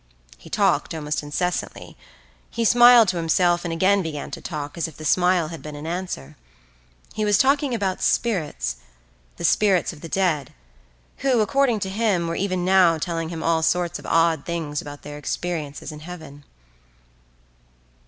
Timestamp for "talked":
0.49-0.95